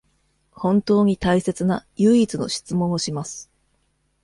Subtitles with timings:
[0.51, 3.51] 本当に大切な唯一の質問をします